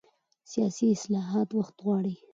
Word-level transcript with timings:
سیاسي 0.51 0.85
اصلاحات 0.95 1.49
وخت 1.53 1.75
غواړي 1.85 2.15